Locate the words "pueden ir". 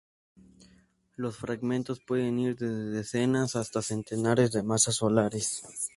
1.99-2.55